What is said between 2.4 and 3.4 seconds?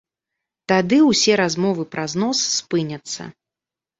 спыняцца.